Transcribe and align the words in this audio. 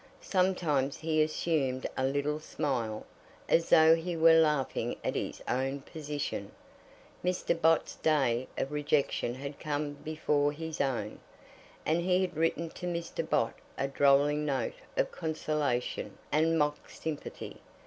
Sometimes 0.23 0.97
he 0.97 1.21
assumed 1.21 1.85
a 1.95 2.03
little 2.03 2.39
smile, 2.39 3.05
as 3.47 3.69
though 3.69 3.93
he 3.95 4.17
were 4.17 4.33
laughing 4.39 4.95
at 5.03 5.13
his 5.13 5.43
own 5.47 5.81
position. 5.81 6.51
Mr. 7.23 7.53
Bott's 7.55 7.97
day 7.97 8.47
of 8.57 8.71
rejection 8.71 9.35
had 9.35 9.59
come 9.59 9.93
before 10.03 10.53
his 10.53 10.81
own, 10.81 11.19
and 11.85 12.01
he 12.01 12.19
had 12.21 12.35
written 12.35 12.71
to 12.71 12.87
Mr. 12.87 13.21
Bott 13.29 13.53
a 13.77 13.87
drolling 13.87 14.43
note 14.43 14.77
of 14.97 15.11
consolation 15.11 16.17
and 16.31 16.57
mock 16.57 16.89
sympathy. 16.89 17.57